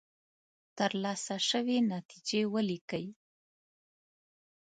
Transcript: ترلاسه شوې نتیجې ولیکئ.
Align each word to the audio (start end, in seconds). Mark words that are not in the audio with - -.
ترلاسه 0.77 1.35
شوې 1.49 1.77
نتیجې 1.93 2.41
ولیکئ. 2.53 3.05